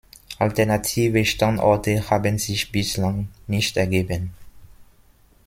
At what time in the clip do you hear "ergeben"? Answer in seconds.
3.77-4.33